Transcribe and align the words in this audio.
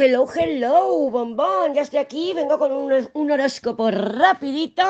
Hello, 0.00 0.28
hello, 0.32 1.10
bombón, 1.10 1.74
ya 1.74 1.82
estoy 1.82 1.98
aquí, 1.98 2.32
vengo 2.32 2.56
con 2.56 2.70
un, 2.70 3.30
horóscopo 3.32 3.90
rapidito 3.90 4.84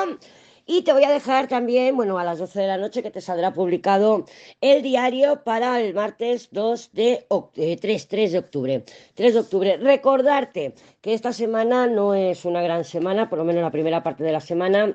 y 0.67 0.83
te 0.83 0.93
voy 0.93 1.03
a 1.03 1.09
dejar 1.09 1.47
también, 1.47 1.95
bueno, 1.95 2.19
a 2.19 2.23
las 2.23 2.37
12 2.37 2.61
de 2.61 2.67
la 2.67 2.77
noche 2.77 3.01
que 3.01 3.09
te 3.09 3.19
saldrá 3.19 3.51
publicado 3.51 4.25
el 4.61 4.83
diario 4.83 5.43
para 5.43 5.81
el 5.81 5.95
martes 5.95 6.49
2 6.51 6.91
de 6.93 7.25
octubre, 7.29 7.75
3, 7.77 8.07
3 8.07 8.31
de 8.33 8.37
octubre. 8.37 8.83
3 9.15 9.33
de 9.33 9.39
octubre. 9.39 9.77
Recordarte 9.77 10.75
que 11.01 11.15
esta 11.15 11.33
semana 11.33 11.87
no 11.87 12.13
es 12.13 12.45
una 12.45 12.61
gran 12.61 12.83
semana, 12.83 13.31
por 13.31 13.39
lo 13.39 13.45
menos 13.45 13.63
la 13.63 13.71
primera 13.71 14.03
parte 14.03 14.23
de 14.23 14.31
la 14.31 14.41
semana 14.41 14.93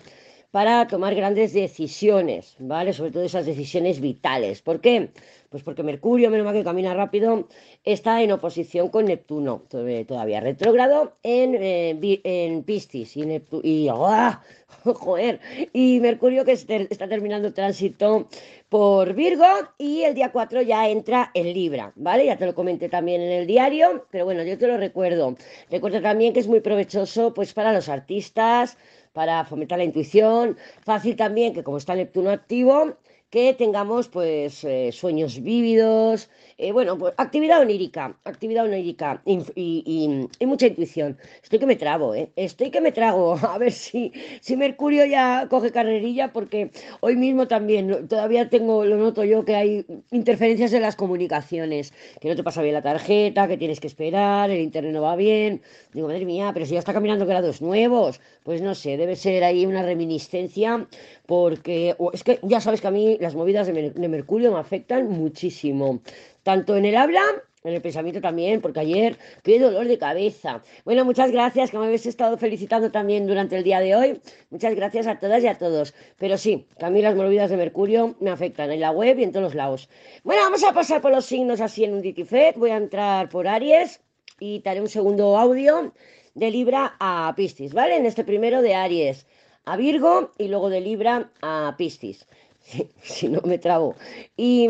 para 0.54 0.86
tomar 0.86 1.16
grandes 1.16 1.52
decisiones, 1.52 2.54
¿vale? 2.60 2.92
Sobre 2.92 3.10
todo 3.10 3.24
esas 3.24 3.44
decisiones 3.44 4.00
vitales. 4.00 4.62
¿Por 4.62 4.80
qué? 4.80 5.10
Pues 5.54 5.62
porque 5.62 5.84
Mercurio, 5.84 6.30
menos 6.30 6.46
mal 6.46 6.52
que 6.52 6.64
camina 6.64 6.94
rápido, 6.94 7.46
está 7.84 8.20
en 8.20 8.32
oposición 8.32 8.88
con 8.88 9.04
Neptuno, 9.04 9.62
todavía 9.68 10.40
retrógrado 10.40 11.14
en, 11.22 11.54
eh, 11.54 12.20
en 12.24 12.64
Piscis 12.64 13.16
y, 13.16 13.22
y, 13.62 13.88
¡ah! 13.88 14.42
joder, 14.82 15.38
y 15.72 16.00
Mercurio 16.00 16.44
que 16.44 16.50
está 16.50 17.06
terminando 17.06 17.52
tránsito 17.52 18.26
por 18.68 19.14
Virgo 19.14 19.46
y 19.78 20.02
el 20.02 20.16
día 20.16 20.32
4 20.32 20.62
ya 20.62 20.88
entra 20.88 21.30
en 21.34 21.52
Libra, 21.52 21.92
¿vale? 21.94 22.26
Ya 22.26 22.36
te 22.36 22.46
lo 22.46 22.54
comenté 22.56 22.88
también 22.88 23.20
en 23.20 23.30
el 23.30 23.46
diario, 23.46 24.08
pero 24.10 24.24
bueno, 24.24 24.42
yo 24.42 24.58
te 24.58 24.66
lo 24.66 24.76
recuerdo. 24.76 25.36
Recuerda 25.70 26.02
también 26.02 26.32
que 26.32 26.40
es 26.40 26.48
muy 26.48 26.62
provechoso 26.62 27.32
pues 27.32 27.54
para 27.54 27.72
los 27.72 27.88
artistas, 27.88 28.76
para 29.12 29.44
fomentar 29.44 29.78
la 29.78 29.84
intuición. 29.84 30.56
Fácil 30.80 31.14
también 31.14 31.54
que 31.54 31.62
como 31.62 31.76
está 31.76 31.94
Neptuno 31.94 32.30
activo, 32.30 32.96
que 33.34 33.52
tengamos 33.52 34.06
pues 34.06 34.62
eh, 34.62 34.92
sueños 34.92 35.42
vívidos, 35.42 36.30
eh, 36.56 36.70
bueno, 36.70 36.96
pues 36.96 37.14
actividad 37.16 37.60
onírica, 37.60 38.16
actividad 38.22 38.64
onírica 38.64 39.20
y, 39.24 40.28
mucha 40.46 40.68
intuición. 40.68 41.18
Estoy 41.42 41.58
que 41.58 41.66
me 41.66 41.74
trago, 41.74 42.14
¿eh? 42.14 42.30
Estoy 42.36 42.70
que 42.70 42.80
me 42.80 42.92
trago. 42.92 43.34
A 43.54 43.58
ver 43.58 43.72
si, 43.72 44.12
si 44.40 44.56
Mercurio 44.56 45.04
ya 45.04 45.48
coge 45.50 45.72
carrerilla, 45.72 46.32
porque 46.32 46.70
hoy 47.00 47.16
mismo 47.16 47.48
también 47.48 48.06
todavía 48.06 48.48
tengo, 48.48 48.84
lo 48.84 48.96
noto 48.98 49.24
yo, 49.24 49.44
que 49.44 49.56
hay 49.56 49.86
interferencias 50.12 50.72
en 50.72 50.82
las 50.82 50.94
comunicaciones, 50.94 51.92
que 52.20 52.28
no 52.28 52.36
te 52.36 52.44
pasa 52.44 52.62
bien 52.62 52.74
la 52.74 52.82
tarjeta, 52.82 53.48
que 53.48 53.56
tienes 53.56 53.80
que 53.80 53.88
esperar, 53.88 54.48
el 54.50 54.60
internet 54.60 54.92
no 54.92 55.02
va 55.02 55.16
bien. 55.16 55.60
Digo, 55.92 56.06
madre 56.06 56.24
mía, 56.24 56.52
pero 56.54 56.66
si 56.66 56.74
ya 56.74 56.78
está 56.78 56.92
caminando 56.92 57.26
grados 57.26 57.60
nuevos, 57.60 58.20
pues 58.44 58.62
no 58.62 58.76
sé, 58.76 58.96
debe 58.96 59.16
ser 59.16 59.42
ahí 59.42 59.66
una 59.66 59.82
reminiscencia, 59.82 60.86
porque 61.26 61.96
es 62.12 62.22
que 62.22 62.38
ya 62.42 62.60
sabes 62.60 62.80
que 62.80 62.86
a 62.86 62.92
mí 62.92 63.18
las 63.24 63.34
movidas 63.34 63.66
de 63.66 64.08
Mercurio 64.08 64.52
me 64.52 64.58
afectan 64.58 65.08
muchísimo 65.08 66.00
tanto 66.42 66.76
en 66.76 66.84
el 66.84 66.94
habla, 66.94 67.22
en 67.64 67.72
el 67.72 67.80
pensamiento 67.80 68.20
también, 68.20 68.60
porque 68.60 68.80
ayer 68.80 69.16
qué 69.42 69.58
dolor 69.58 69.88
de 69.88 69.96
cabeza. 69.96 70.62
Bueno, 70.84 71.06
muchas 71.06 71.32
gracias, 71.32 71.70
que 71.70 71.78
me 71.78 71.86
habéis 71.86 72.04
estado 72.04 72.36
felicitando 72.36 72.90
también 72.90 73.26
durante 73.26 73.56
el 73.56 73.64
día 73.64 73.80
de 73.80 73.96
hoy. 73.96 74.20
Muchas 74.50 74.74
gracias 74.74 75.06
a 75.06 75.18
todas 75.18 75.42
y 75.42 75.46
a 75.46 75.56
todos. 75.56 75.94
Pero 76.18 76.36
sí, 76.36 76.66
que 76.78 76.84
a 76.84 76.90
mí 76.90 77.00
las 77.00 77.16
movidas 77.16 77.48
de 77.48 77.56
Mercurio 77.56 78.14
me 78.20 78.30
afectan 78.30 78.70
en 78.70 78.80
la 78.80 78.90
web 78.90 79.18
y 79.18 79.22
en 79.22 79.32
todos 79.32 79.44
los 79.44 79.54
lados. 79.54 79.88
Bueno, 80.22 80.42
vamos 80.42 80.62
a 80.64 80.74
pasar 80.74 81.00
por 81.00 81.10
los 81.10 81.24
signos 81.24 81.62
así 81.62 81.84
en 81.84 81.94
un 81.94 82.02
DigiFed. 82.02 82.56
Voy 82.56 82.72
a 82.72 82.76
entrar 82.76 83.30
por 83.30 83.48
Aries 83.48 84.02
y 84.38 84.60
te 84.60 84.68
haré 84.68 84.82
un 84.82 84.88
segundo 84.90 85.38
audio 85.38 85.94
de 86.34 86.50
Libra 86.50 86.94
a 87.00 87.32
Piscis, 87.34 87.72
¿vale? 87.72 87.96
En 87.96 88.04
este 88.04 88.24
primero 88.24 88.60
de 88.60 88.74
Aries 88.74 89.26
a 89.66 89.76
Virgo 89.76 90.32
y 90.38 90.48
luego 90.48 90.68
de 90.68 90.80
Libra 90.80 91.30
a 91.40 91.74
Piscis. 91.78 92.26
si 93.02 93.28
no 93.28 93.40
me 93.44 93.58
trago. 93.58 93.94
Y, 94.36 94.68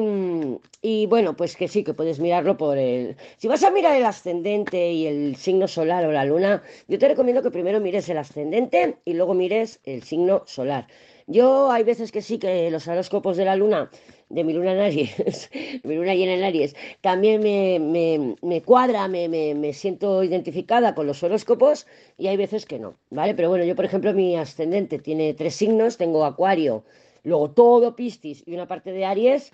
y, 0.82 1.06
bueno, 1.06 1.36
pues 1.36 1.56
que 1.56 1.68
sí, 1.68 1.84
que 1.84 1.94
puedes 1.94 2.20
mirarlo 2.20 2.56
por 2.56 2.78
el... 2.78 3.16
Si 3.38 3.48
vas 3.48 3.62
a 3.62 3.70
mirar 3.70 3.96
el 3.96 4.04
ascendente 4.04 4.92
y 4.92 5.06
el 5.06 5.36
signo 5.36 5.68
solar 5.68 6.04
o 6.06 6.12
la 6.12 6.24
luna, 6.24 6.62
yo 6.88 6.98
te 6.98 7.08
recomiendo 7.08 7.42
que 7.42 7.50
primero 7.50 7.80
mires 7.80 8.08
el 8.08 8.18
ascendente 8.18 8.96
y 9.04 9.14
luego 9.14 9.34
mires 9.34 9.80
el 9.84 10.02
signo 10.02 10.42
solar. 10.46 10.86
Yo 11.26 11.70
hay 11.70 11.84
veces 11.84 12.12
que 12.12 12.20
sí, 12.20 12.38
que 12.38 12.70
los 12.70 12.86
horóscopos 12.86 13.38
de 13.38 13.46
la 13.46 13.56
luna, 13.56 13.90
de 14.28 14.44
mi 14.44 14.52
luna 14.52 14.72
en 14.72 14.80
Aries, 14.80 15.50
mi 15.82 15.94
luna 15.94 16.14
llena 16.14 16.34
en 16.34 16.44
Aries, 16.44 16.76
también 17.00 17.42
me, 17.42 17.78
me, 17.78 18.36
me 18.42 18.60
cuadra, 18.60 19.08
me, 19.08 19.28
me, 19.28 19.72
siento 19.72 20.22
identificada 20.22 20.94
con 20.94 21.06
los 21.06 21.22
horóscopos 21.22 21.86
y 22.18 22.26
hay 22.26 22.36
veces 22.36 22.66
que 22.66 22.78
no, 22.78 22.96
¿vale? 23.08 23.34
Pero 23.34 23.48
bueno, 23.48 23.64
yo 23.64 23.74
por 23.74 23.86
ejemplo 23.86 24.12
mi 24.12 24.36
ascendente 24.36 24.98
tiene 24.98 25.32
tres 25.32 25.54
signos, 25.54 25.96
tengo 25.96 26.26
Acuario, 26.26 26.84
luego 27.24 27.50
todo 27.50 27.96
Piscis 27.96 28.44
y 28.46 28.54
una 28.54 28.68
parte 28.68 28.92
de 28.92 29.04
Aries, 29.04 29.52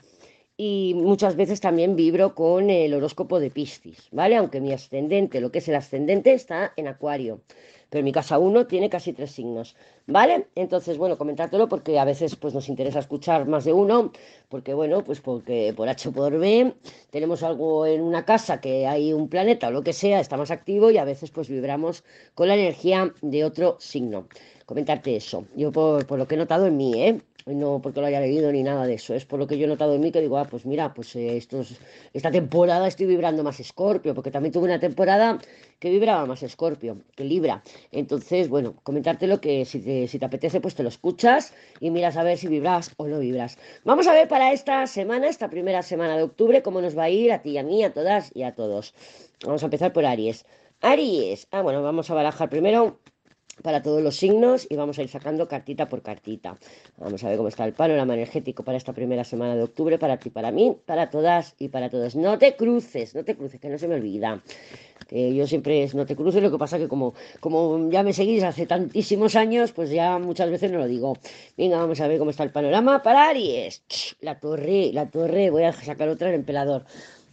y 0.62 0.92
muchas 0.94 1.36
veces 1.36 1.58
también 1.58 1.96
vibro 1.96 2.34
con 2.34 2.68
el 2.68 2.92
horóscopo 2.92 3.40
de 3.40 3.50
Piscis, 3.50 4.08
¿vale? 4.12 4.36
Aunque 4.36 4.60
mi 4.60 4.74
ascendente, 4.74 5.40
lo 5.40 5.50
que 5.50 5.60
es 5.60 5.68
el 5.68 5.74
ascendente, 5.74 6.34
está 6.34 6.74
en 6.76 6.86
Acuario. 6.86 7.40
Pero 7.88 8.04
mi 8.04 8.12
casa 8.12 8.38
1 8.38 8.66
tiene 8.66 8.90
casi 8.90 9.14
tres 9.14 9.30
signos, 9.30 9.74
¿vale? 10.06 10.48
Entonces, 10.54 10.98
bueno, 10.98 11.16
comentártelo 11.16 11.66
porque 11.66 11.98
a 11.98 12.04
veces 12.04 12.36
pues 12.36 12.52
nos 12.52 12.68
interesa 12.68 12.98
escuchar 12.98 13.48
más 13.48 13.64
de 13.64 13.72
uno, 13.72 14.12
porque 14.50 14.74
bueno, 14.74 15.02
pues 15.02 15.22
porque 15.22 15.72
por 15.74 15.88
H 15.88 16.10
o 16.10 16.12
por 16.12 16.38
B 16.38 16.74
tenemos 17.08 17.42
algo 17.42 17.86
en 17.86 18.02
una 18.02 18.26
casa 18.26 18.60
que 18.60 18.86
hay 18.86 19.14
un 19.14 19.30
planeta 19.30 19.68
o 19.68 19.70
lo 19.70 19.82
que 19.82 19.94
sea, 19.94 20.20
está 20.20 20.36
más 20.36 20.50
activo 20.50 20.90
y 20.90 20.98
a 20.98 21.04
veces 21.04 21.30
pues 21.30 21.48
vibramos 21.48 22.04
con 22.34 22.48
la 22.48 22.54
energía 22.54 23.14
de 23.22 23.44
otro 23.44 23.78
signo. 23.80 24.28
Comentarte 24.66 25.16
eso. 25.16 25.46
Yo 25.56 25.72
por, 25.72 26.06
por 26.06 26.18
lo 26.18 26.28
que 26.28 26.34
he 26.34 26.38
notado 26.38 26.66
en 26.66 26.76
mí, 26.76 27.02
¿eh? 27.02 27.20
No 27.46 27.80
porque 27.82 28.00
lo 28.00 28.06
haya 28.06 28.20
leído 28.20 28.50
ni 28.52 28.62
nada 28.62 28.86
de 28.86 28.94
eso, 28.94 29.14
es 29.14 29.24
por 29.24 29.38
lo 29.38 29.46
que 29.46 29.58
yo 29.58 29.64
he 29.64 29.68
notado 29.68 29.94
en 29.94 30.00
mí 30.00 30.12
que 30.12 30.20
digo, 30.20 30.38
ah, 30.38 30.46
pues 30.48 30.66
mira, 30.66 30.94
pues 30.94 31.14
eh, 31.16 31.36
estos, 31.36 31.78
esta 32.12 32.30
temporada 32.30 32.86
estoy 32.86 33.06
vibrando 33.06 33.42
más 33.42 33.60
Escorpio, 33.60 34.14
porque 34.14 34.30
también 34.30 34.52
tuve 34.52 34.64
una 34.64 34.80
temporada 34.80 35.38
que 35.78 35.90
vibraba 35.90 36.26
más 36.26 36.42
Escorpio, 36.42 36.98
que 37.16 37.24
Libra. 37.24 37.62
Entonces, 37.90 38.48
bueno, 38.48 38.74
comentártelo 38.82 39.40
que 39.40 39.64
si 39.64 39.80
te, 39.80 40.08
si 40.08 40.18
te 40.18 40.24
apetece, 40.24 40.60
pues 40.60 40.74
te 40.74 40.82
lo 40.82 40.88
escuchas 40.88 41.54
y 41.80 41.90
miras 41.90 42.16
a 42.16 42.22
ver 42.22 42.38
si 42.38 42.48
vibras 42.48 42.92
o 42.96 43.06
no 43.06 43.18
vibras. 43.18 43.58
Vamos 43.84 44.06
a 44.06 44.12
ver 44.12 44.28
para 44.28 44.52
esta 44.52 44.86
semana, 44.86 45.28
esta 45.28 45.48
primera 45.48 45.82
semana 45.82 46.16
de 46.16 46.22
octubre, 46.24 46.62
cómo 46.62 46.80
nos 46.80 46.96
va 46.96 47.04
a 47.04 47.10
ir 47.10 47.32
a 47.32 47.42
ti, 47.42 47.56
a 47.58 47.62
mí, 47.62 47.82
a 47.82 47.92
todas 47.92 48.30
y 48.34 48.42
a 48.42 48.54
todos. 48.54 48.94
Vamos 49.44 49.62
a 49.62 49.66
empezar 49.66 49.92
por 49.92 50.04
Aries. 50.04 50.44
Aries, 50.82 51.46
ah, 51.50 51.62
bueno, 51.62 51.82
vamos 51.82 52.10
a 52.10 52.14
barajar 52.14 52.48
primero 52.48 53.00
para 53.62 53.82
todos 53.82 54.02
los 54.02 54.16
signos 54.16 54.66
y 54.68 54.76
vamos 54.76 54.98
a 54.98 55.02
ir 55.02 55.08
sacando 55.08 55.48
cartita 55.48 55.88
por 55.88 56.02
cartita. 56.02 56.56
Vamos 56.98 57.22
a 57.24 57.28
ver 57.28 57.36
cómo 57.36 57.48
está 57.48 57.64
el 57.64 57.72
panorama 57.72 58.14
energético 58.14 58.64
para 58.64 58.76
esta 58.76 58.92
primera 58.92 59.24
semana 59.24 59.54
de 59.54 59.62
octubre, 59.62 59.98
para 59.98 60.18
ti, 60.18 60.30
para 60.30 60.50
mí, 60.50 60.76
para 60.86 61.10
todas 61.10 61.54
y 61.58 61.68
para 61.68 61.90
todos. 61.90 62.16
No 62.16 62.38
te 62.38 62.56
cruces, 62.56 63.14
no 63.14 63.24
te 63.24 63.36
cruces, 63.36 63.60
que 63.60 63.68
no 63.68 63.78
se 63.78 63.88
me 63.88 63.96
olvida. 63.96 64.42
Yo 65.10 65.46
siempre 65.46 65.82
es 65.82 65.94
no 65.94 66.06
te 66.06 66.14
cruces, 66.14 66.40
lo 66.40 66.52
que 66.52 66.58
pasa 66.58 66.78
que 66.78 66.86
como, 66.86 67.14
como 67.40 67.90
ya 67.90 68.04
me 68.04 68.12
seguís 68.12 68.44
hace 68.44 68.66
tantísimos 68.66 69.34
años, 69.34 69.72
pues 69.72 69.90
ya 69.90 70.18
muchas 70.18 70.50
veces 70.50 70.70
no 70.70 70.78
lo 70.78 70.86
digo. 70.86 71.16
Venga, 71.56 71.78
vamos 71.78 72.00
a 72.00 72.06
ver 72.06 72.18
cómo 72.18 72.30
está 72.30 72.44
el 72.44 72.52
panorama 72.52 73.02
para 73.02 73.28
Aries. 73.28 73.82
La 74.20 74.38
torre, 74.38 74.90
la 74.92 75.10
torre, 75.10 75.50
voy 75.50 75.64
a 75.64 75.72
sacar 75.72 76.08
otra 76.08 76.28
el 76.28 76.36
emperador. 76.36 76.84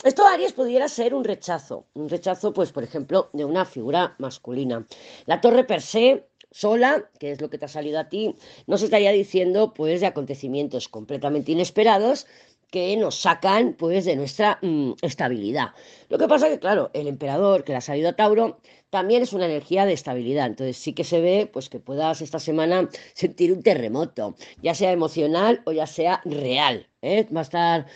Esto 0.03 0.27
Aries 0.27 0.53
pudiera 0.53 0.87
ser 0.87 1.15
un 1.15 1.23
rechazo, 1.23 1.87
un 1.95 2.07
rechazo, 2.07 2.53
pues, 2.53 2.71
por 2.71 2.83
ejemplo, 2.83 3.29
de 3.33 3.45
una 3.45 3.65
figura 3.65 4.15
masculina. 4.19 4.85
La 5.25 5.41
torre 5.41 5.63
per 5.63 5.81
se, 5.81 6.27
sola, 6.51 7.09
que 7.19 7.31
es 7.31 7.41
lo 7.41 7.49
que 7.49 7.57
te 7.57 7.65
ha 7.65 7.69
salido 7.69 7.99
a 7.99 8.07
ti, 8.07 8.35
no 8.67 8.77
se 8.77 8.85
estaría 8.85 9.11
diciendo, 9.11 9.73
pues, 9.73 10.01
de 10.01 10.07
acontecimientos 10.07 10.87
completamente 10.87 11.51
inesperados 11.51 12.27
que 12.69 12.95
nos 12.97 13.15
sacan, 13.15 13.73
pues, 13.73 14.05
de 14.05 14.15
nuestra 14.15 14.59
mm, 14.61 14.93
estabilidad. 15.01 15.69
Lo 16.09 16.17
que 16.17 16.27
pasa 16.27 16.49
que, 16.49 16.59
claro, 16.59 16.91
el 16.93 17.07
emperador 17.07 17.63
que 17.63 17.71
le 17.71 17.77
ha 17.77 17.81
salido 17.81 18.09
a 18.09 18.13
Tauro 18.13 18.59
también 18.89 19.23
es 19.23 19.33
una 19.33 19.45
energía 19.45 19.85
de 19.85 19.93
estabilidad. 19.93 20.45
Entonces 20.47 20.77
sí 20.77 20.93
que 20.93 21.03
se 21.03 21.21
ve, 21.21 21.49
pues, 21.51 21.69
que 21.69 21.79
puedas 21.79 22.21
esta 22.21 22.39
semana 22.39 22.89
sentir 23.13 23.51
un 23.51 23.63
terremoto, 23.63 24.35
ya 24.61 24.75
sea 24.75 24.91
emocional 24.91 25.61
o 25.65 25.71
ya 25.71 25.87
sea 25.87 26.21
real. 26.25 26.87
¿eh? 27.01 27.27
Va 27.33 27.41
a 27.41 27.43
estar 27.43 27.87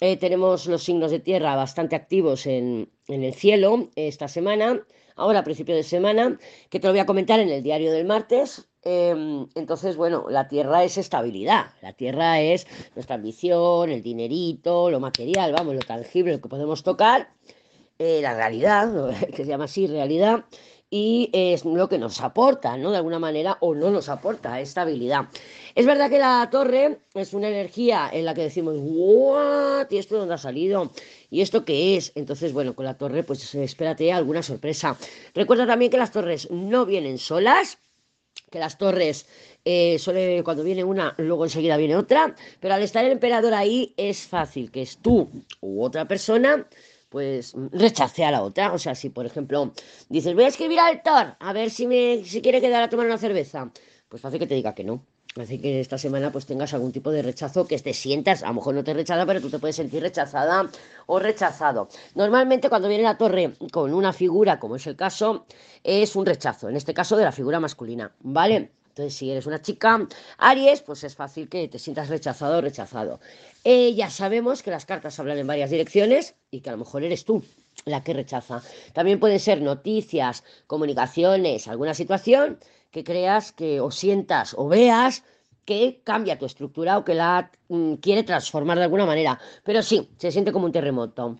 eh, 0.00 0.16
tenemos 0.16 0.66
los 0.66 0.82
signos 0.82 1.10
de 1.10 1.20
tierra 1.20 1.56
bastante 1.56 1.96
activos 1.96 2.46
en, 2.46 2.90
el 3.08 3.34
cielo 3.34 3.88
esta 3.96 4.28
semana, 4.28 4.84
ahora 5.14 5.38
a 5.38 5.44
principio 5.44 5.74
de 5.74 5.82
semana, 5.82 6.38
que 6.68 6.80
te 6.80 6.86
lo 6.86 6.92
voy 6.92 7.00
a 7.00 7.06
comentar 7.06 7.40
en 7.40 7.48
el 7.48 7.62
diario 7.62 7.92
del 7.92 8.04
martes. 8.04 8.68
Em, 8.82 9.46
entonces, 9.54 9.96
bueno, 9.96 10.26
la 10.28 10.48
tierra 10.48 10.84
es 10.84 10.98
estabilidad, 10.98 11.70
la 11.80 11.92
tierra 11.94 12.40
es 12.40 12.66
nuestra 12.94 13.16
ambición, 13.16 13.90
el 13.90 14.02
dinerito, 14.02 14.90
lo 14.90 15.00
material, 15.00 15.52
vamos, 15.52 15.74
lo 15.74 15.80
tangible, 15.80 16.32
lo 16.32 16.40
que 16.40 16.48
podemos 16.48 16.82
tocar, 16.82 17.30
eh, 17.98 18.20
la 18.22 18.34
realidad, 18.34 19.10
que 19.34 19.44
se 19.44 19.46
llama 19.46 19.64
así, 19.64 19.86
realidad, 19.86 20.44
y 20.90 21.30
es 21.32 21.64
lo 21.64 21.88
que 21.88 21.98
nos 21.98 22.20
aporta, 22.20 22.76
¿no? 22.76 22.90
De 22.90 22.98
alguna 22.98 23.18
manera, 23.18 23.58
o 23.60 23.74
no 23.74 23.90
nos 23.90 24.08
aporta 24.08 24.60
estabilidad. 24.60 25.28
Es 25.74 25.84
verdad 25.84 26.08
que 26.08 26.18
la 26.18 26.48
torre 26.50 27.00
es 27.14 27.34
una 27.34 27.48
energía 27.48 28.08
en 28.12 28.24
la 28.24 28.34
que 28.34 28.42
decimos, 28.42 28.76
¿what? 28.78 29.90
¿Y 29.90 29.98
esto 29.98 30.16
dónde 30.16 30.34
ha 30.34 30.38
salido? 30.38 30.92
¿Y 31.28 31.40
esto 31.40 31.64
qué 31.64 31.96
es? 31.96 32.12
Entonces, 32.14 32.52
bueno, 32.52 32.74
con 32.74 32.84
la 32.84 32.96
torre, 32.96 33.24
pues 33.24 33.54
espérate 33.54 34.12
alguna 34.12 34.42
sorpresa. 34.42 34.96
Recuerda 35.34 35.66
también 35.66 35.90
que 35.90 35.98
las 35.98 36.12
torres 36.12 36.50
no 36.50 36.86
vienen 36.86 37.18
solas, 37.18 37.78
que 38.50 38.60
las 38.60 38.78
torres 38.78 39.26
eh, 39.64 39.98
suele, 39.98 40.44
cuando 40.44 40.62
viene 40.62 40.84
una, 40.84 41.14
luego 41.18 41.44
enseguida 41.44 41.76
viene 41.76 41.96
otra, 41.96 42.36
pero 42.60 42.74
al 42.74 42.82
estar 42.82 43.04
el 43.04 43.12
emperador 43.12 43.54
ahí 43.54 43.92
es 43.96 44.26
fácil 44.26 44.70
que 44.70 44.82
es 44.82 44.98
tú 44.98 45.28
u 45.60 45.82
otra 45.82 46.06
persona 46.06 46.68
pues 47.16 47.54
rechace 47.72 48.26
a 48.26 48.30
la 48.30 48.42
otra. 48.42 48.74
O 48.74 48.78
sea, 48.78 48.94
si 48.94 49.08
por 49.08 49.24
ejemplo 49.24 49.72
dices, 50.10 50.34
voy 50.34 50.44
a 50.44 50.48
escribir 50.48 50.78
al 50.78 51.02
Thor, 51.02 51.34
a 51.40 51.52
ver 51.54 51.70
si 51.70 51.86
me 51.86 52.22
si 52.26 52.42
quiere 52.42 52.60
quedar 52.60 52.82
a 52.82 52.90
tomar 52.90 53.06
una 53.06 53.16
cerveza, 53.16 53.70
pues 54.06 54.20
fácil 54.20 54.38
que 54.38 54.46
te 54.46 54.54
diga 54.54 54.74
que 54.74 54.84
no. 54.84 55.02
Así 55.40 55.58
que 55.58 55.80
esta 55.80 55.96
semana 55.96 56.30
pues 56.30 56.44
tengas 56.44 56.74
algún 56.74 56.92
tipo 56.92 57.10
de 57.10 57.22
rechazo 57.22 57.66
que 57.66 57.78
te 57.78 57.94
sientas, 57.94 58.42
a 58.42 58.48
lo 58.48 58.54
mejor 58.56 58.74
no 58.74 58.84
te 58.84 58.92
rechaza, 58.92 59.24
pero 59.24 59.40
tú 59.40 59.48
te 59.48 59.58
puedes 59.58 59.76
sentir 59.76 60.02
rechazada 60.02 60.70
o 61.06 61.18
rechazado. 61.18 61.88
Normalmente 62.14 62.68
cuando 62.68 62.88
viene 62.88 63.04
la 63.04 63.16
torre 63.16 63.54
con 63.72 63.94
una 63.94 64.12
figura, 64.12 64.58
como 64.60 64.76
es 64.76 64.86
el 64.86 64.94
caso, 64.94 65.46
es 65.82 66.16
un 66.16 66.26
rechazo, 66.26 66.68
en 66.68 66.76
este 66.76 66.92
caso 66.92 67.16
de 67.16 67.24
la 67.24 67.32
figura 67.32 67.60
masculina, 67.60 68.14
¿vale? 68.20 68.72
Entonces, 68.96 69.18
si 69.18 69.30
eres 69.30 69.44
una 69.44 69.60
chica 69.60 70.08
Aries, 70.38 70.80
pues 70.80 71.04
es 71.04 71.14
fácil 71.14 71.50
que 71.50 71.68
te 71.68 71.78
sientas 71.78 72.08
rechazado 72.08 72.56
o 72.56 72.60
rechazado. 72.62 73.20
Eh, 73.62 73.94
ya 73.94 74.08
sabemos 74.08 74.62
que 74.62 74.70
las 74.70 74.86
cartas 74.86 75.20
hablan 75.20 75.36
en 75.36 75.46
varias 75.46 75.68
direcciones 75.68 76.34
y 76.50 76.62
que 76.62 76.70
a 76.70 76.72
lo 76.72 76.78
mejor 76.78 77.04
eres 77.04 77.26
tú 77.26 77.44
la 77.84 78.02
que 78.02 78.14
rechaza. 78.14 78.62
También 78.94 79.20
pueden 79.20 79.38
ser 79.38 79.60
noticias, 79.60 80.44
comunicaciones, 80.66 81.68
alguna 81.68 81.92
situación 81.92 82.58
que 82.90 83.04
creas 83.04 83.52
que 83.52 83.80
o 83.80 83.90
sientas 83.90 84.54
o 84.56 84.66
veas 84.66 85.24
que 85.66 86.00
cambia 86.02 86.38
tu 86.38 86.46
estructura 86.46 86.96
o 86.96 87.04
que 87.04 87.12
la 87.12 87.50
mm, 87.68 87.96
quiere 87.96 88.22
transformar 88.22 88.78
de 88.78 88.84
alguna 88.84 89.04
manera. 89.04 89.38
Pero 89.62 89.82
sí, 89.82 90.08
se 90.16 90.32
siente 90.32 90.52
como 90.52 90.64
un 90.64 90.72
terremoto. 90.72 91.36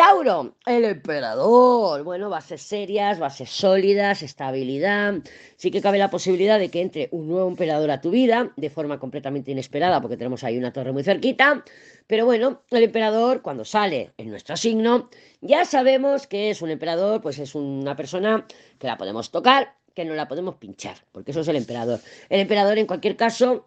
Tauro, 0.00 0.56
el 0.64 0.86
emperador. 0.86 2.04
Bueno, 2.04 2.30
bases 2.30 2.62
serias, 2.62 3.18
bases 3.18 3.50
sólidas, 3.50 4.22
estabilidad. 4.22 5.16
Sí 5.56 5.70
que 5.70 5.82
cabe 5.82 5.98
la 5.98 6.08
posibilidad 6.08 6.58
de 6.58 6.70
que 6.70 6.80
entre 6.80 7.10
un 7.12 7.28
nuevo 7.28 7.46
emperador 7.46 7.90
a 7.90 8.00
tu 8.00 8.10
vida 8.10 8.50
de 8.56 8.70
forma 8.70 8.98
completamente 8.98 9.50
inesperada, 9.50 10.00
porque 10.00 10.16
tenemos 10.16 10.42
ahí 10.42 10.56
una 10.56 10.72
torre 10.72 10.92
muy 10.92 11.02
cerquita. 11.02 11.62
Pero 12.06 12.24
bueno, 12.24 12.62
el 12.70 12.84
emperador, 12.84 13.42
cuando 13.42 13.66
sale 13.66 14.12
en 14.16 14.30
nuestro 14.30 14.56
signo, 14.56 15.10
ya 15.42 15.66
sabemos 15.66 16.26
que 16.26 16.48
es 16.48 16.62
un 16.62 16.70
emperador, 16.70 17.20
pues 17.20 17.38
es 17.38 17.54
una 17.54 17.94
persona 17.94 18.46
que 18.78 18.86
la 18.86 18.96
podemos 18.96 19.30
tocar, 19.30 19.74
que 19.94 20.06
no 20.06 20.14
la 20.14 20.28
podemos 20.28 20.54
pinchar, 20.54 20.96
porque 21.12 21.32
eso 21.32 21.40
es 21.40 21.48
el 21.48 21.56
emperador. 21.56 22.00
El 22.30 22.40
emperador, 22.40 22.78
en 22.78 22.86
cualquier 22.86 23.16
caso, 23.16 23.66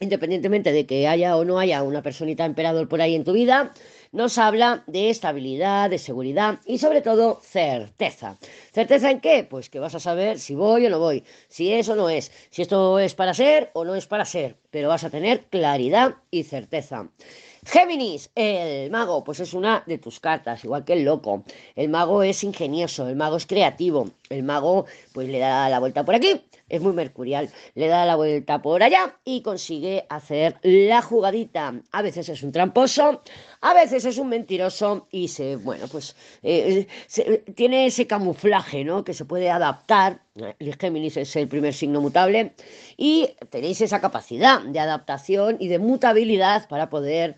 independientemente 0.00 0.72
de 0.72 0.86
que 0.86 1.06
haya 1.06 1.36
o 1.36 1.44
no 1.44 1.58
haya 1.58 1.82
una 1.82 2.02
personita 2.02 2.44
emperador 2.44 2.88
por 2.88 3.00
ahí 3.00 3.14
en 3.14 3.22
tu 3.22 3.32
vida, 3.32 3.72
nos 4.12 4.38
habla 4.38 4.84
de 4.86 5.10
estabilidad, 5.10 5.90
de 5.90 5.98
seguridad 5.98 6.60
y 6.64 6.78
sobre 6.78 7.02
todo 7.02 7.40
certeza. 7.42 8.36
¿Certeza 8.72 9.10
en 9.10 9.20
qué? 9.20 9.44
Pues 9.48 9.70
que 9.70 9.80
vas 9.80 9.94
a 9.94 10.00
saber 10.00 10.38
si 10.38 10.54
voy 10.54 10.86
o 10.86 10.90
no 10.90 10.98
voy, 10.98 11.24
si 11.48 11.72
es 11.72 11.88
o 11.88 11.96
no 11.96 12.08
es, 12.08 12.32
si 12.50 12.62
esto 12.62 12.98
es 12.98 13.14
para 13.14 13.34
ser 13.34 13.70
o 13.74 13.84
no 13.84 13.94
es 13.94 14.06
para 14.06 14.24
ser, 14.24 14.56
pero 14.70 14.88
vas 14.88 15.04
a 15.04 15.10
tener 15.10 15.44
claridad 15.44 16.16
y 16.30 16.44
certeza. 16.44 17.08
Géminis, 17.64 18.30
el 18.34 18.90
mago, 18.90 19.24
pues 19.24 19.40
es 19.40 19.52
una 19.52 19.82
de 19.86 19.98
tus 19.98 20.20
cartas, 20.20 20.64
igual 20.64 20.84
que 20.84 20.94
el 20.94 21.04
loco. 21.04 21.44
El 21.74 21.88
mago 21.90 22.22
es 22.22 22.42
ingenioso, 22.44 23.08
el 23.08 23.16
mago 23.16 23.36
es 23.36 23.46
creativo, 23.46 24.08
el 24.30 24.42
mago 24.42 24.86
pues 25.12 25.28
le 25.28 25.38
da 25.38 25.68
la 25.68 25.78
vuelta 25.78 26.04
por 26.04 26.14
aquí, 26.14 26.40
es 26.68 26.80
muy 26.80 26.92
mercurial, 26.92 27.50
le 27.74 27.88
da 27.88 28.04
la 28.04 28.16
vuelta 28.16 28.60
por 28.60 28.82
allá 28.82 29.16
y 29.24 29.42
consigue 29.42 30.06
hacer 30.08 30.56
la 30.62 31.02
jugadita. 31.02 31.74
A 31.92 32.02
veces 32.02 32.28
es 32.28 32.42
un 32.42 32.52
tramposo, 32.52 33.22
a 33.60 33.74
veces 33.74 34.04
es 34.04 34.18
un 34.18 34.28
mentiroso 34.28 35.06
y 35.10 35.28
se, 35.28 35.56
bueno, 35.56 35.86
pues 35.88 36.16
eh, 36.42 36.86
tiene 37.54 37.86
ese 37.86 38.06
camuflaje, 38.06 38.84
¿no? 38.84 39.04
Que 39.04 39.14
se 39.14 39.24
puede 39.24 39.50
adaptar. 39.50 40.22
El 40.58 40.76
Géminis 40.76 41.16
es 41.16 41.34
el 41.34 41.48
primer 41.48 41.74
signo 41.74 42.00
mutable 42.00 42.54
y 42.96 43.28
tenéis 43.50 43.80
esa 43.80 44.00
capacidad 44.00 44.62
de 44.62 44.78
adaptación 44.78 45.56
y 45.58 45.68
de 45.68 45.80
mutabilidad 45.80 46.68
para 46.68 46.90
poder 46.90 47.36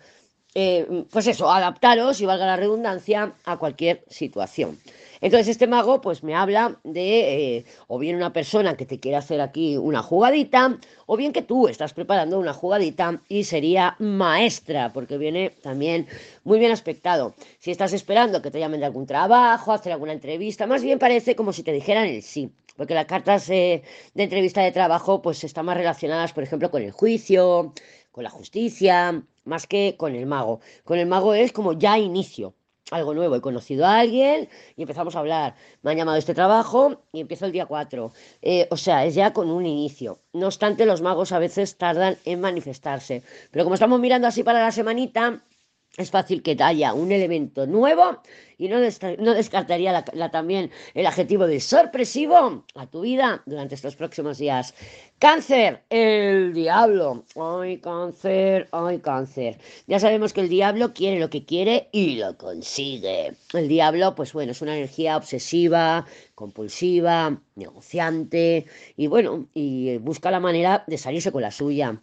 eh, 0.53 1.05
pues 1.09 1.27
eso, 1.27 1.49
adaptaros, 1.49 2.19
y 2.21 2.25
valga 2.25 2.45
la 2.45 2.57
redundancia, 2.57 3.33
a 3.45 3.57
cualquier 3.57 4.03
situación. 4.09 4.77
Entonces 5.21 5.49
este 5.49 5.67
mago 5.67 6.01
pues 6.01 6.23
me 6.23 6.33
habla 6.33 6.79
de 6.83 7.57
eh, 7.57 7.65
o 7.87 7.99
bien 7.99 8.15
una 8.15 8.33
persona 8.33 8.75
que 8.75 8.87
te 8.87 8.99
quiere 8.99 9.17
hacer 9.17 9.39
aquí 9.39 9.77
una 9.77 10.01
jugadita, 10.01 10.79
o 11.05 11.15
bien 11.15 11.31
que 11.31 11.43
tú 11.43 11.67
estás 11.67 11.93
preparando 11.93 12.39
una 12.39 12.53
jugadita 12.53 13.21
y 13.29 13.43
sería 13.43 13.95
maestra, 13.99 14.91
porque 14.91 15.17
viene 15.19 15.51
también 15.61 16.07
muy 16.43 16.57
bien 16.57 16.71
aspectado. 16.71 17.35
Si 17.59 17.69
estás 17.69 17.93
esperando 17.93 18.41
que 18.41 18.49
te 18.49 18.59
llamen 18.59 18.79
de 18.79 18.87
algún 18.87 19.05
trabajo, 19.05 19.71
hacer 19.71 19.93
alguna 19.93 20.13
entrevista, 20.13 20.65
más 20.65 20.81
bien 20.81 20.97
parece 20.97 21.35
como 21.35 21.53
si 21.53 21.61
te 21.63 21.71
dijeran 21.71 22.07
el 22.07 22.23
sí 22.23 22.51
porque 22.77 22.95
las 22.95 23.05
cartas 23.05 23.47
eh, 23.49 23.83
de 24.15 24.23
entrevista 24.23 24.61
de 24.61 24.71
trabajo 24.71 25.21
pues 25.21 25.43
están 25.43 25.65
más 25.65 25.77
relacionadas, 25.77 26.33
por 26.33 26.43
ejemplo, 26.43 26.71
con 26.71 26.81
el 26.81 26.91
juicio, 26.91 27.73
con 28.11 28.23
la 28.23 28.31
justicia, 28.31 29.23
más 29.43 29.67
que 29.67 29.95
con 29.97 30.15
el 30.15 30.25
mago. 30.25 30.59
Con 30.83 30.99
el 30.99 31.07
mago 31.07 31.33
es 31.33 31.51
como 31.51 31.73
ya 31.73 31.97
inicio, 31.97 32.55
algo 32.91 33.13
nuevo. 33.13 33.35
He 33.35 33.41
conocido 33.41 33.85
a 33.85 33.99
alguien 33.99 34.49
y 34.75 34.83
empezamos 34.83 35.15
a 35.15 35.19
hablar. 35.19 35.55
Me 35.81 35.91
han 35.91 35.97
llamado 35.97 36.17
este 36.17 36.33
trabajo 36.33 37.03
y 37.11 37.21
empiezo 37.21 37.45
el 37.45 37.51
día 37.51 37.65
4. 37.65 38.11
Eh, 38.41 38.67
o 38.69 38.77
sea, 38.77 39.05
es 39.05 39.15
ya 39.15 39.33
con 39.33 39.49
un 39.49 39.65
inicio. 39.65 40.19
No 40.33 40.47
obstante, 40.47 40.85
los 40.85 41.01
magos 41.01 41.31
a 41.31 41.39
veces 41.39 41.77
tardan 41.77 42.17
en 42.25 42.41
manifestarse. 42.41 43.23
Pero 43.51 43.63
como 43.65 43.75
estamos 43.75 43.99
mirando 43.99 44.27
así 44.27 44.43
para 44.43 44.59
la 44.59 44.71
semanita, 44.71 45.41
es 45.97 46.09
fácil 46.09 46.41
que 46.41 46.55
haya 46.59 46.93
un 46.93 47.11
elemento 47.11 47.67
nuevo 47.67 48.21
y 48.57 48.69
no, 48.69 48.77
no 48.77 49.33
descartaría 49.33 50.05
la, 50.13 50.31
también 50.31 50.71
el 50.93 51.05
adjetivo 51.05 51.47
de 51.47 51.59
sorpresivo 51.59 52.63
a 52.75 52.87
tu 52.87 53.01
vida 53.01 53.41
durante 53.45 53.75
estos 53.75 53.95
próximos 53.95 54.37
días. 54.37 54.73
Cáncer, 55.19 55.81
el 55.89 56.53
diablo. 56.53 57.25
Ay, 57.35 57.79
cáncer, 57.79 58.69
ay, 58.71 58.99
cáncer. 58.99 59.59
Ya 59.87 59.99
sabemos 59.99 60.31
que 60.31 60.41
el 60.41 60.49
diablo 60.49 60.93
quiere 60.93 61.19
lo 61.19 61.29
que 61.29 61.43
quiere 61.43 61.89
y 61.91 62.17
lo 62.17 62.37
consigue. 62.37 63.33
El 63.53 63.67
diablo, 63.67 64.15
pues 64.15 64.31
bueno, 64.31 64.51
es 64.51 64.61
una 64.61 64.77
energía 64.77 65.17
obsesiva, 65.17 66.05
compulsiva, 66.35 67.41
negociante 67.55 68.65
y 68.95 69.07
bueno, 69.07 69.47
y 69.53 69.97
busca 69.97 70.31
la 70.31 70.39
manera 70.39 70.83
de 70.87 70.97
salirse 70.97 71.31
con 71.31 71.41
la 71.41 71.51
suya. 71.51 71.99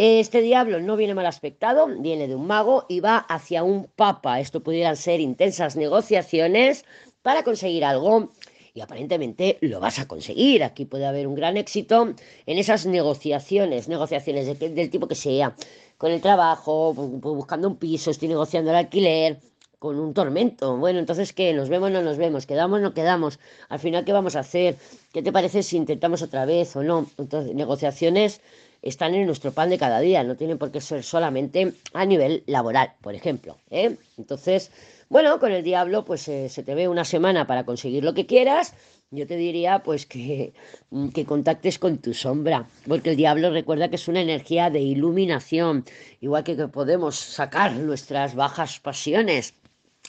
Este 0.00 0.42
diablo 0.42 0.80
no 0.80 0.94
viene 0.94 1.16
mal 1.16 1.26
aspectado, 1.26 1.88
viene 1.88 2.28
de 2.28 2.36
un 2.36 2.46
mago 2.46 2.86
y 2.88 3.00
va 3.00 3.16
hacia 3.18 3.64
un 3.64 3.88
papa. 3.96 4.38
Esto 4.38 4.62
pudieran 4.62 4.96
ser 4.96 5.18
intensas 5.18 5.74
negociaciones 5.74 6.84
para 7.20 7.42
conseguir 7.42 7.84
algo 7.84 8.30
y 8.74 8.80
aparentemente 8.80 9.58
lo 9.60 9.80
vas 9.80 9.98
a 9.98 10.06
conseguir. 10.06 10.62
Aquí 10.62 10.84
puede 10.84 11.04
haber 11.04 11.26
un 11.26 11.34
gran 11.34 11.56
éxito 11.56 12.14
en 12.46 12.58
esas 12.58 12.86
negociaciones, 12.86 13.88
negociaciones 13.88 14.56
del 14.56 14.88
tipo 14.88 15.08
que 15.08 15.16
sea, 15.16 15.56
con 15.96 16.12
el 16.12 16.20
trabajo, 16.20 16.94
buscando 16.94 17.66
un 17.66 17.74
piso, 17.74 18.12
estoy 18.12 18.28
negociando 18.28 18.70
el 18.70 18.76
alquiler, 18.76 19.40
con 19.80 19.98
un 19.98 20.14
tormento. 20.14 20.76
Bueno, 20.76 21.00
entonces, 21.00 21.32
¿qué? 21.32 21.52
¿Nos 21.52 21.68
vemos 21.68 21.88
o 21.88 21.92
no 21.92 22.02
nos 22.02 22.18
vemos? 22.18 22.46
¿Quedamos 22.46 22.78
o 22.78 22.82
no 22.82 22.94
quedamos? 22.94 23.40
Al 23.68 23.80
final, 23.80 24.04
¿qué 24.04 24.12
vamos 24.12 24.36
a 24.36 24.40
hacer? 24.40 24.76
¿Qué 25.12 25.22
te 25.22 25.32
parece 25.32 25.64
si 25.64 25.76
intentamos 25.76 26.22
otra 26.22 26.44
vez 26.44 26.76
o 26.76 26.84
no? 26.84 27.10
Entonces, 27.18 27.52
negociaciones 27.56 28.40
están 28.82 29.14
en 29.14 29.26
nuestro 29.26 29.52
pan 29.52 29.70
de 29.70 29.78
cada 29.78 30.00
día, 30.00 30.22
no 30.24 30.36
tienen 30.36 30.58
por 30.58 30.70
qué 30.70 30.80
ser 30.80 31.02
solamente 31.02 31.74
a 31.92 32.04
nivel 32.04 32.42
laboral, 32.46 32.92
por 33.00 33.14
ejemplo. 33.14 33.56
¿eh? 33.70 33.96
Entonces, 34.16 34.70
bueno, 35.08 35.38
con 35.40 35.52
el 35.52 35.62
diablo, 35.62 36.04
pues 36.04 36.28
eh, 36.28 36.48
se 36.48 36.62
te 36.62 36.74
ve 36.74 36.88
una 36.88 37.04
semana 37.04 37.46
para 37.46 37.64
conseguir 37.64 38.04
lo 38.04 38.14
que 38.14 38.26
quieras. 38.26 38.74
Yo 39.10 39.26
te 39.26 39.36
diría, 39.36 39.82
pues, 39.82 40.04
que, 40.04 40.52
mm, 40.90 41.08
que 41.08 41.24
contactes 41.24 41.78
con 41.78 41.98
tu 41.98 42.12
sombra, 42.12 42.68
porque 42.86 43.10
el 43.10 43.16
diablo 43.16 43.50
recuerda 43.50 43.88
que 43.88 43.96
es 43.96 44.06
una 44.06 44.20
energía 44.20 44.68
de 44.68 44.80
iluminación, 44.80 45.84
igual 46.20 46.44
que, 46.44 46.56
que 46.56 46.68
podemos 46.68 47.16
sacar 47.16 47.72
nuestras 47.72 48.34
bajas 48.34 48.80
pasiones 48.80 49.54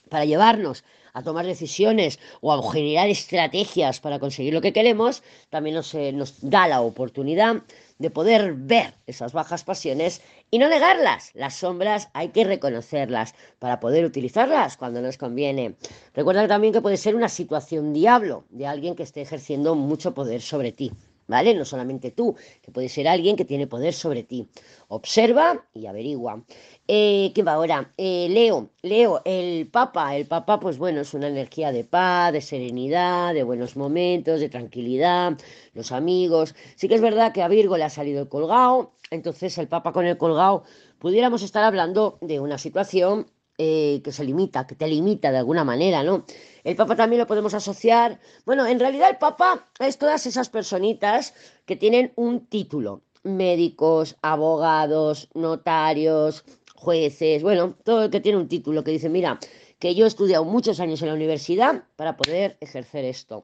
para 0.09 0.25
llevarnos 0.25 0.83
a 1.13 1.23
tomar 1.23 1.45
decisiones 1.45 2.19
o 2.41 2.53
a 2.53 2.71
generar 2.71 3.09
estrategias 3.09 3.99
para 3.99 4.19
conseguir 4.19 4.53
lo 4.53 4.61
que 4.61 4.73
queremos, 4.73 5.23
también 5.49 5.75
nos, 5.75 5.93
eh, 5.93 6.11
nos 6.11 6.35
da 6.41 6.67
la 6.67 6.81
oportunidad 6.81 7.63
de 7.99 8.09
poder 8.09 8.53
ver 8.53 8.93
esas 9.07 9.33
bajas 9.33 9.63
pasiones 9.63 10.21
y 10.49 10.57
no 10.57 10.69
negarlas. 10.69 11.31
Las 11.33 11.55
sombras 11.55 12.09
hay 12.13 12.29
que 12.29 12.45
reconocerlas 12.45 13.35
para 13.59 13.79
poder 13.79 14.05
utilizarlas 14.05 14.77
cuando 14.77 15.01
nos 15.01 15.17
conviene. 15.17 15.75
Recuerda 16.13 16.47
también 16.47 16.73
que 16.73 16.81
puede 16.81 16.97
ser 16.97 17.15
una 17.15 17.29
situación 17.29 17.93
diablo 17.93 18.45
de 18.49 18.67
alguien 18.67 18.95
que 18.95 19.03
esté 19.03 19.21
ejerciendo 19.21 19.75
mucho 19.75 20.13
poder 20.13 20.41
sobre 20.41 20.71
ti. 20.71 20.91
¿Vale? 21.29 21.53
No 21.53 21.63
solamente 21.63 22.09
tú, 22.09 22.35
que 22.63 22.71
puede 22.71 22.89
ser 22.89 23.07
alguien 23.07 23.35
que 23.35 23.45
tiene 23.45 23.67
poder 23.67 23.93
sobre 23.93 24.23
ti. 24.23 24.49
Observa 24.87 25.63
y 25.75 25.85
averigua. 25.85 26.43
Eh, 26.87 27.31
¿Qué 27.35 27.43
va 27.43 27.53
ahora? 27.53 27.93
Eh, 27.97 28.27
Leo, 28.31 28.71
Leo, 28.81 29.21
el 29.25 29.67
Papa. 29.67 30.15
El 30.15 30.25
Papa, 30.25 30.59
pues 30.59 30.79
bueno, 30.79 31.01
es 31.01 31.13
una 31.13 31.27
energía 31.27 31.71
de 31.71 31.83
paz, 31.83 32.33
de 32.33 32.41
serenidad, 32.41 33.35
de 33.35 33.43
buenos 33.43 33.77
momentos, 33.77 34.39
de 34.39 34.49
tranquilidad, 34.49 35.37
los 35.75 35.91
amigos. 35.91 36.55
Sí 36.75 36.87
que 36.87 36.95
es 36.95 37.01
verdad 37.01 37.31
que 37.31 37.43
a 37.43 37.47
Virgo 37.47 37.77
le 37.77 37.83
ha 37.83 37.89
salido 37.91 38.23
el 38.23 38.27
colgado, 38.27 38.93
entonces 39.11 39.55
el 39.59 39.67
Papa 39.67 39.93
con 39.93 40.07
el 40.07 40.17
colgado 40.17 40.63
pudiéramos 40.97 41.43
estar 41.43 41.63
hablando 41.63 42.17
de 42.21 42.39
una 42.39 42.57
situación 42.57 43.27
eh, 43.61 43.99
que 44.05 44.13
se 44.13 44.23
limita, 44.23 44.65
que 44.65 44.73
te 44.73 44.87
limita 44.87 45.33
de 45.33 45.37
alguna 45.37 45.65
manera, 45.65 46.01
¿no? 46.01 46.23
El 46.63 46.77
Papa 46.77 46.95
también 46.95 47.19
lo 47.19 47.27
podemos 47.27 47.53
asociar. 47.53 48.17
Bueno, 48.45 48.65
en 48.65 48.79
realidad 48.79 49.09
el 49.09 49.17
Papa 49.17 49.67
es 49.79 49.97
todas 49.97 50.25
esas 50.25 50.47
personitas 50.47 51.33
que 51.65 51.75
tienen 51.75 52.13
un 52.15 52.45
título. 52.45 53.01
Médicos, 53.23 54.15
abogados, 54.21 55.27
notarios, 55.33 56.45
jueces, 56.73 57.43
bueno, 57.43 57.75
todo 57.83 58.03
el 58.05 58.09
que 58.09 58.21
tiene 58.21 58.37
un 58.37 58.47
título 58.47 58.81
que 58.81 58.91
dice, 58.91 59.09
mira, 59.09 59.37
que 59.77 59.93
yo 59.93 60.05
he 60.05 60.07
estudiado 60.07 60.45
muchos 60.45 60.79
años 60.79 61.01
en 61.01 61.09
la 61.09 61.15
universidad 61.15 61.83
para 61.97 62.15
poder 62.15 62.55
ejercer 62.61 63.03
esto. 63.03 63.43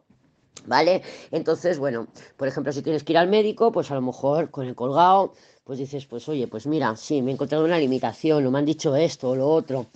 ¿Vale? 0.65 1.01
Entonces, 1.31 1.77
bueno, 1.77 2.07
por 2.37 2.47
ejemplo, 2.47 2.71
si 2.71 2.81
tienes 2.81 3.03
que 3.03 3.11
ir 3.11 3.17
al 3.17 3.27
médico, 3.27 3.73
pues 3.73 3.91
a 3.91 3.95
lo 3.95 4.01
mejor 4.01 4.49
con 4.49 4.65
el 4.65 4.75
colgado, 4.75 5.33
pues 5.65 5.79
dices, 5.79 6.05
pues 6.05 6.29
oye, 6.29 6.47
pues 6.47 6.67
mira, 6.67 6.95
sí, 6.95 7.21
me 7.21 7.31
he 7.31 7.33
encontrado 7.33 7.65
una 7.65 7.79
limitación, 7.79 8.45
o 8.45 8.51
me 8.51 8.59
han 8.59 8.65
dicho 8.65 8.95
esto 8.95 9.31
o 9.31 9.35
lo 9.35 9.49
otro. 9.49 9.87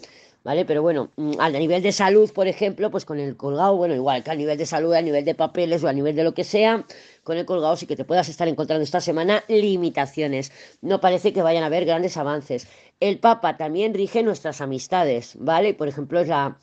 ¿vale? 0.43 0.65
Pero 0.65 0.81
bueno, 0.81 1.11
mm, 1.15 1.33
a 1.39 1.49
nivel 1.49 1.83
de 1.83 1.91
salud, 1.91 2.31
por 2.33 2.47
ejemplo, 2.47 2.89
pues 2.91 3.05
con 3.05 3.19
el 3.19 3.35
colgado, 3.38 3.75
bueno, 3.75 3.93
igual 3.95 4.23
que 4.23 4.31
a 4.31 4.35
nivel 4.35 4.57
de 4.57 4.65
salud, 4.65 4.93
a 4.93 5.01
nivel 5.01 5.25
de 5.25 5.35
papeles 5.35 5.83
o 5.83 5.88
a 5.88 5.93
nivel 5.93 6.15
de 6.15 6.23
lo 6.23 6.33
que 6.33 6.43
sea, 6.43 6.85
con 7.23 7.38
el 7.38 7.45
colgado 7.45 7.75
sí 7.75 7.85
que 7.85 7.95
te 7.95 8.05
puedas 8.05 8.29
estar 8.29 8.47
encontrando 8.47 8.83
esta 8.83 9.01
semana 9.01 9.43
limitaciones. 9.47 10.51
No 10.81 10.99
parece 11.01 11.33
que 11.33 11.41
vayan 11.43 11.63
a 11.63 11.67
haber 11.67 11.85
grandes 11.85 12.17
avances. 12.17 12.67
El 12.99 13.19
Papa 13.19 13.57
también 13.57 13.93
rige 13.93 14.23
nuestras 14.23 14.61
amistades, 14.61 15.35
¿vale? 15.39 15.73
Por 15.73 15.88
ejemplo, 15.88 16.23
la 16.23 16.57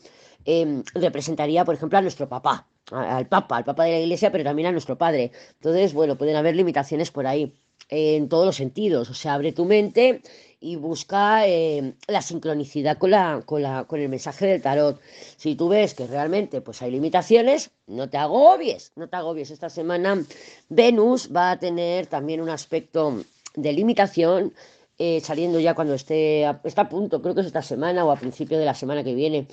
em, 0.44 0.82
representaría, 0.94 1.64
por 1.64 1.74
ejemplo, 1.74 1.98
a 1.98 2.02
nuestro 2.02 2.28
papá, 2.28 2.66
al 2.90 3.26
Papa, 3.28 3.58
al 3.58 3.64
Papa 3.64 3.84
de 3.84 3.92
la 3.92 3.98
Iglesia, 4.00 4.32
pero 4.32 4.44
también 4.44 4.68
a 4.68 4.72
nuestro 4.72 4.96
padre. 4.98 5.32
Entonces, 5.54 5.92
bueno, 5.94 6.16
pueden 6.16 6.36
haber 6.36 6.56
limitaciones 6.56 7.10
por 7.10 7.26
ahí 7.26 7.52
en 7.88 8.28
todos 8.28 8.46
los 8.46 8.56
sentidos. 8.56 9.10
O 9.10 9.14
sea, 9.14 9.34
abre 9.34 9.52
tu 9.52 9.64
mente 9.64 10.22
y 10.60 10.76
busca 10.76 11.46
eh, 11.46 11.94
la 12.08 12.22
sincronicidad 12.22 12.98
con, 12.98 13.10
la, 13.10 13.42
con, 13.44 13.62
la, 13.62 13.84
con 13.84 14.00
el 14.00 14.08
mensaje 14.08 14.46
del 14.46 14.62
tarot. 14.62 15.00
Si 15.36 15.54
tú 15.54 15.68
ves 15.68 15.94
que 15.94 16.06
realmente 16.06 16.60
pues, 16.60 16.82
hay 16.82 16.90
limitaciones, 16.90 17.70
no 17.86 18.08
te 18.08 18.16
agobies, 18.16 18.92
no 18.96 19.08
te 19.08 19.16
agobies. 19.16 19.50
Esta 19.50 19.70
semana 19.70 20.24
Venus 20.68 21.30
va 21.34 21.52
a 21.52 21.58
tener 21.58 22.06
también 22.06 22.40
un 22.40 22.50
aspecto 22.50 23.22
de 23.54 23.72
limitación. 23.72 24.52
Eh, 24.98 25.20
saliendo 25.20 25.60
ya 25.60 25.74
cuando 25.74 25.92
esté 25.92 26.48
está 26.64 26.82
a 26.82 26.88
punto, 26.88 27.20
creo 27.20 27.34
que 27.34 27.42
es 27.42 27.48
esta 27.48 27.60
semana 27.60 28.06
o 28.06 28.10
a 28.10 28.16
principio 28.16 28.58
de 28.58 28.64
la 28.64 28.72
semana 28.72 29.04
que 29.04 29.14
viene, 29.14 29.46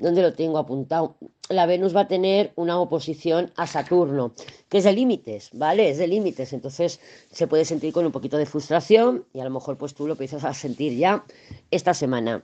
donde 0.00 0.22
lo 0.22 0.32
tengo 0.32 0.58
apuntado. 0.58 1.14
La 1.48 1.66
Venus 1.66 1.94
va 1.94 2.02
a 2.02 2.08
tener 2.08 2.52
una 2.56 2.80
oposición 2.80 3.52
a 3.56 3.66
Saturno, 3.66 4.32
que 4.68 4.78
es 4.78 4.84
de 4.84 4.92
límites, 4.92 5.50
¿vale? 5.52 5.90
Es 5.90 5.98
de 5.98 6.08
límites, 6.08 6.52
entonces 6.52 7.00
se 7.30 7.46
puede 7.46 7.64
sentir 7.64 7.92
con 7.92 8.06
un 8.06 8.12
poquito 8.12 8.38
de 8.38 8.46
frustración 8.46 9.26
y 9.32 9.40
a 9.40 9.44
lo 9.44 9.50
mejor 9.50 9.76
pues 9.76 9.94
tú 9.94 10.06
lo 10.06 10.14
empiezas 10.14 10.44
a 10.44 10.54
sentir 10.54 10.96
ya 10.96 11.24
esta 11.70 11.94
semana. 11.94 12.42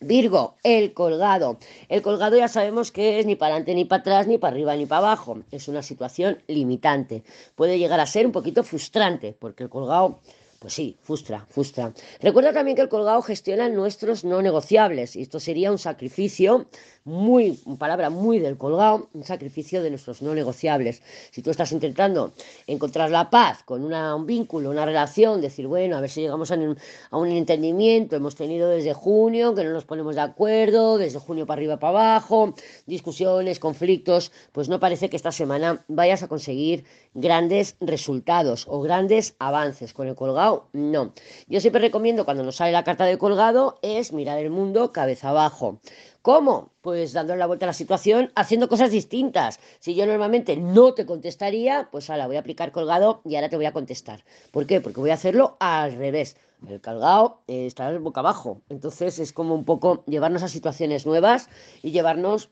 Virgo, 0.00 0.56
el 0.62 0.92
colgado. 0.92 1.58
El 1.88 2.02
colgado 2.02 2.36
ya 2.36 2.48
sabemos 2.48 2.92
que 2.92 3.20
es 3.20 3.26
ni 3.26 3.36
para 3.36 3.54
adelante 3.54 3.74
ni 3.74 3.84
para 3.84 4.00
atrás, 4.00 4.26
ni 4.26 4.38
para 4.38 4.52
arriba 4.52 4.76
ni 4.76 4.86
para 4.86 4.98
abajo. 4.98 5.38
Es 5.50 5.68
una 5.68 5.82
situación 5.82 6.42
limitante. 6.46 7.22
Puede 7.54 7.78
llegar 7.78 8.00
a 8.00 8.06
ser 8.06 8.26
un 8.26 8.32
poquito 8.32 8.62
frustrante, 8.64 9.34
porque 9.38 9.62
el 9.62 9.70
colgado 9.70 10.20
pues 10.64 10.72
sí, 10.72 10.96
frustra, 11.02 11.44
frustra. 11.50 11.92
Recuerda 12.22 12.54
también 12.54 12.74
que 12.74 12.80
el 12.80 12.88
colgado 12.88 13.20
gestiona 13.20 13.68
nuestros 13.68 14.24
no 14.24 14.40
negociables 14.40 15.14
y 15.14 15.20
esto 15.20 15.38
sería 15.38 15.70
un 15.70 15.76
sacrificio 15.76 16.68
muy, 17.04 17.60
palabra 17.78 18.08
muy 18.08 18.38
del 18.38 18.56
colgado, 18.56 19.08
un 19.12 19.24
sacrificio 19.24 19.82
de 19.82 19.90
nuestros 19.90 20.22
no 20.22 20.34
negociables. 20.34 21.02
Si 21.30 21.42
tú 21.42 21.50
estás 21.50 21.72
intentando 21.72 22.32
encontrar 22.66 23.10
la 23.10 23.28
paz 23.28 23.62
con 23.62 23.84
un 23.84 24.26
vínculo, 24.26 24.70
una 24.70 24.86
relación, 24.86 25.42
decir, 25.42 25.66
bueno, 25.66 25.96
a 25.96 26.00
ver 26.00 26.10
si 26.10 26.22
llegamos 26.22 26.50
a 26.50 26.54
un, 26.54 26.78
a 27.10 27.18
un 27.18 27.28
entendimiento, 27.28 28.16
hemos 28.16 28.34
tenido 28.34 28.70
desde 28.70 28.94
junio 28.94 29.54
que 29.54 29.64
no 29.64 29.70
nos 29.70 29.84
ponemos 29.84 30.14
de 30.14 30.22
acuerdo, 30.22 30.96
desde 30.96 31.18
junio 31.18 31.46
para 31.46 31.58
arriba 31.58 31.78
para 31.78 31.90
abajo, 31.90 32.54
discusiones, 32.86 33.58
conflictos, 33.58 34.32
pues 34.52 34.70
no 34.70 34.80
parece 34.80 35.10
que 35.10 35.16
esta 35.16 35.32
semana 35.32 35.84
vayas 35.88 36.22
a 36.22 36.28
conseguir 36.28 36.84
grandes 37.12 37.76
resultados 37.80 38.66
o 38.68 38.80
grandes 38.80 39.36
avances 39.38 39.92
con 39.92 40.08
el 40.08 40.14
colgado, 40.14 40.68
no. 40.72 41.12
Yo 41.48 41.60
siempre 41.60 41.82
recomiendo 41.82 42.24
cuando 42.24 42.44
nos 42.44 42.56
sale 42.56 42.72
la 42.72 42.82
carta 42.82 43.04
de 43.04 43.18
colgado 43.18 43.78
es 43.82 44.12
mirar 44.12 44.38
el 44.38 44.50
mundo 44.50 44.92
cabeza 44.92 45.28
abajo. 45.28 45.80
¿Cómo? 46.24 46.72
Pues 46.80 47.12
dándole 47.12 47.38
la 47.38 47.46
vuelta 47.46 47.66
a 47.66 47.72
la 47.72 47.74
situación, 47.74 48.32
haciendo 48.34 48.66
cosas 48.70 48.90
distintas. 48.90 49.60
Si 49.78 49.94
yo 49.94 50.06
normalmente 50.06 50.56
no 50.56 50.94
te 50.94 51.04
contestaría, 51.04 51.90
pues 51.92 52.08
ahora 52.08 52.26
voy 52.26 52.36
a 52.36 52.40
aplicar 52.40 52.72
colgado 52.72 53.20
y 53.26 53.34
ahora 53.34 53.50
te 53.50 53.56
voy 53.56 53.66
a 53.66 53.74
contestar. 53.74 54.24
¿Por 54.50 54.66
qué? 54.66 54.80
Porque 54.80 55.00
voy 55.00 55.10
a 55.10 55.20
hacerlo 55.20 55.58
al 55.60 55.92
revés. 55.96 56.38
El 56.66 56.80
colgado 56.80 57.42
eh, 57.46 57.66
está 57.66 57.92
boca 57.98 58.20
abajo. 58.20 58.62
Entonces 58.70 59.18
es 59.18 59.34
como 59.34 59.54
un 59.54 59.66
poco 59.66 60.02
llevarnos 60.06 60.42
a 60.42 60.48
situaciones 60.48 61.04
nuevas 61.04 61.50
y 61.82 61.90
llevarnos 61.90 62.48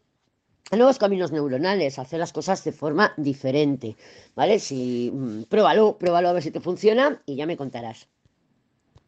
a 0.70 0.76
nuevos 0.76 0.98
caminos 0.98 1.32
neuronales, 1.32 1.98
hacer 1.98 2.18
las 2.18 2.34
cosas 2.34 2.62
de 2.64 2.72
forma 2.72 3.14
diferente. 3.16 3.96
¿Vale? 4.34 4.58
Si 4.58 5.10
mm, 5.14 5.44
pruébalo, 5.44 5.96
pruébalo 5.96 6.28
a 6.28 6.34
ver 6.34 6.42
si 6.42 6.50
te 6.50 6.60
funciona 6.60 7.22
y 7.24 7.36
ya 7.36 7.46
me 7.46 7.56
contarás. 7.56 8.06